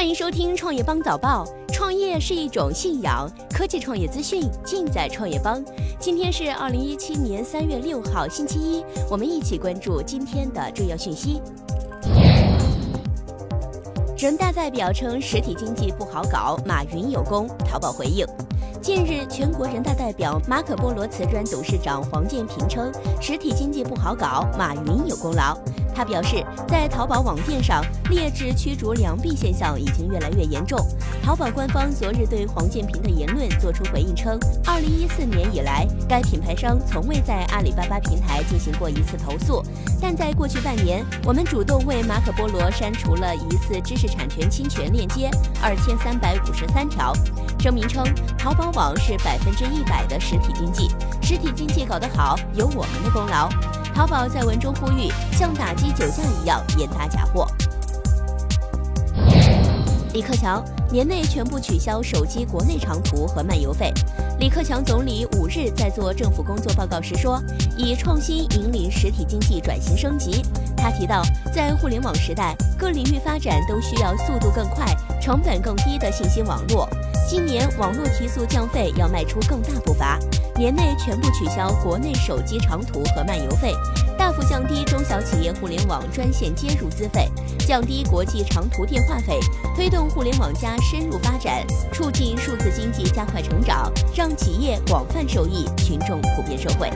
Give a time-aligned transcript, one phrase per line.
[0.00, 1.46] 欢迎收听创业邦早报。
[1.70, 5.62] 创业是一种信仰，科技创业资讯尽在创业邦。
[5.98, 11.42] 今天是二零一七年三月六号，星期一，我们一起关注今天的重要讯息。
[14.16, 17.46] 人大代表称实体经济不好搞，马云有功。
[17.58, 18.26] 淘宝回应。
[18.80, 22.90] 近日，全国人大代表马可波罗瓷砖董事长黄建平称，
[23.20, 25.54] 实体经济不好搞，马云有功劳。
[25.94, 30.78] 他表示，在淘宝网店上劣质驱逐良币现象已经越来越严重。
[31.22, 39.62] 淘宝官方昨日对黄建平的言论作出回应称，二零一四年以来，该品牌商从未在阿里巴巴平台进行过一次投诉，
[40.00, 45.30] 但在过去半年，我们主动为马可波罗删除了疑似知识产权侵权链接
[45.62, 47.12] 二千三百五十三条。
[47.58, 48.02] 声明称，
[48.38, 50.88] 淘宝网是百分之一百的实体经济，
[51.20, 53.50] 实体经济搞得好有我们的功劳。
[53.94, 57.46] 淘宝在文中呼吁，像打击酒驾一样严打假货。
[60.12, 63.92] 李克强年内全部取消手机国内长途和漫游费。
[64.40, 67.40] 李克强总理五日在做政府工作报告时说，
[67.76, 70.42] 以创新引领实体经济转型升级。
[70.76, 71.22] 他提到，
[71.54, 74.86] 在互联网时代，各领域发展都需要速度更快、
[75.20, 76.88] 成本更低的信息网络。
[77.30, 80.18] 今年网络提速降费要迈出更大步伐，
[80.56, 83.72] 年内全部取消国内手机长途和漫游费，
[84.18, 89.38] 大幅降低中小企业互联网专线接入资费，降低国际长途电话费，
[89.76, 96.90] 推动互联网加深入发展，促进数字经济加快成长，让企业广泛受益，群众普遍受惠。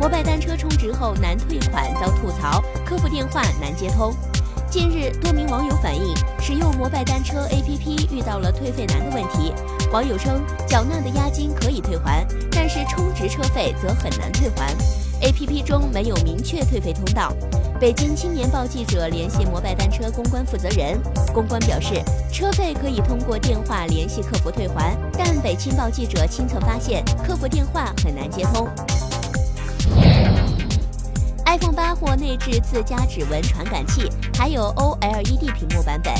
[0.00, 4.14] 摩拜单车充值后难退款遭吐槽，客服电话难接通。
[4.70, 9.50] 近日，多名网友反映，使用摩拜单车 APP 遇到了退费难的问题。
[9.90, 14.74] 网友称，缴纳的押金可以退还，但是充值车费则很难退还。
[15.22, 17.32] APP 中没有明确退费通道。
[17.80, 21.00] 北京青年报记者联系摩拜单车公关负责人，
[21.32, 28.68] 公关表示，车费可以通过电话联系客服退还，但北青报记者亲测发现，客服电话很难接通。
[32.00, 36.14] 或内置自家指纹传感器，还有 OLED 屏幕版本。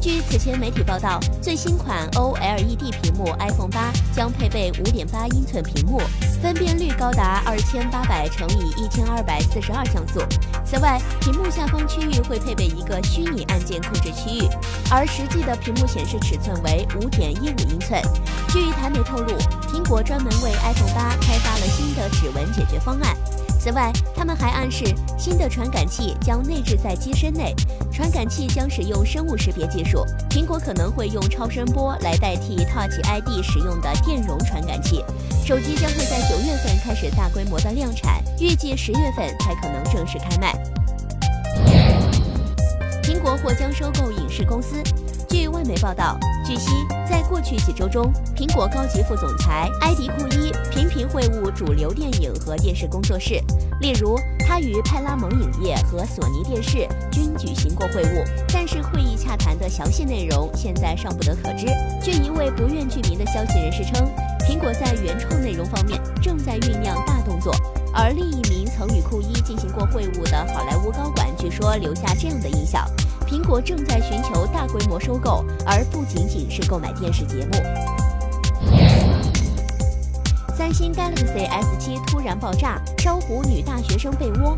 [0.00, 6.00] 据此前媒体报道，最新款 OLED 屏幕 iPhone 八将配备5.8英寸屏幕，
[6.42, 10.20] 分辨率高达2800乘以1242像素。
[10.64, 14.48] 此外，屏幕下方区域会配备一个虚拟按键控制区域，
[14.90, 18.02] 而实际的屏幕显示尺寸为5.15英寸。
[18.48, 23.16] 据台媒透露，苹果专门为 iPhone 八开发了新的指纹解决方案。
[23.62, 24.84] 此外，他们还暗示
[25.16, 27.54] 新的传感器将内置在机身内，
[27.92, 30.04] 传感器将使用生物识别技术。
[30.28, 35.04] 苹果可能会用超声波来代替 Touch ID 使用的电容传感器。
[35.46, 40.52] 手机将会在九月份开始大规模的量产，预计十月份才可能正式开卖。
[43.04, 44.82] 苹果或将收购影视公司。
[45.52, 46.70] 外媒报道，据悉，
[47.08, 53.34] 在过去几周中，苹果高级副总裁埃迪库伊频频会晤主流电影和电视工作室，
[53.80, 58.24] 例如，他与派拉蒙影业和索尼电视均举行过会晤。
[58.52, 61.66] 但是，会议洽谈的详细内容现在尚不得可知。
[62.02, 64.10] 据一位不愿具名的消息人士称，
[64.48, 67.54] 苹果在原创内容方面正在酝酿大动作。
[67.94, 72.88] 而另一名曾与库伊进行过会晤的好莱坞高管，据说留下这样的印象。
[73.32, 77.52] 苹果正在寻求大规模收购，而不仅仅是购买电视节目。
[80.54, 84.54] 三星 Galaxy S7 突然爆炸，招呼女大学生被窝。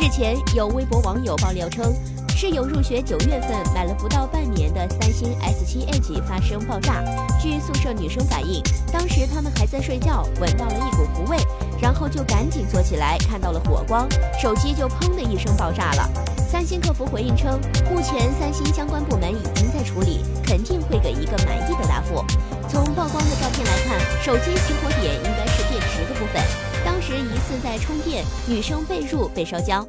[0.00, 1.92] 日前，有微博网友爆料称，
[2.34, 7.04] 室友入学九月份买了不到半年的三星 S7 Edge 发生爆炸。
[7.38, 11.36] 据宿舍女生反映，当时他们还在睡觉，闻到了一股糊味，
[11.78, 14.08] 然后就赶紧坐起来，看到了火光，
[14.40, 16.10] 手机就砰的一声爆炸了。
[16.50, 17.60] 三星客服回应称，
[17.92, 22.24] 目前三星相关部门已经在处理，肯定会给一个满意的答复。
[22.70, 26.42] 从曝光的照片来看，手机起火点应该是电池的部分，
[26.86, 29.86] 当时疑似在充电，女生被褥被烧焦。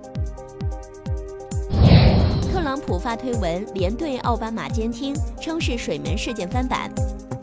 [2.52, 6.92] 特朗普发推文连对奥巴马监听，称是水门事件翻版。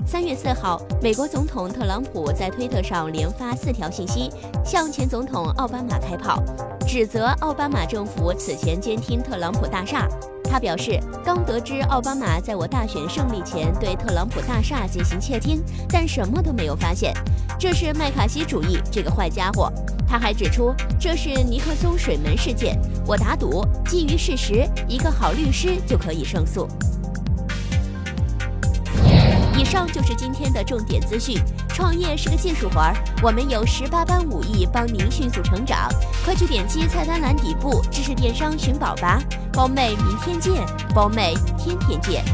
[0.07, 4.31] 三月四号，美国总统特朗普在推特上连发四条信息，
[4.63, 6.41] 向前总统奥巴马开炮，
[6.87, 10.09] 指责奥巴马政府此前监听特朗普大厦。
[10.49, 17.13] 他表示，刚得知奥巴马在我大选胜利前对特朗普大厦进行窃听，但什么都没有发现，
[17.59, 19.71] 这是麦卡锡主义，这个坏家伙。
[20.09, 26.69] 他还指出，这是尼克松水门事件，我打赌，基于事实，一个好律师就可以胜诉。
[29.59, 31.37] 以上就是今天的重点资讯。
[31.77, 35.91] 创业是个技术活儿，我们有十八般武艺帮您迅速成长。
[36.25, 39.21] 快去点击菜单栏底部知识电商寻宝吧，
[39.53, 40.65] 包妹明天见，
[40.95, 42.25] 包妹天天见。